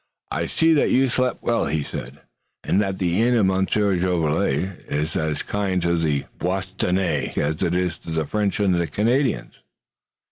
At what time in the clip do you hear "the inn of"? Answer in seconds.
2.97-3.45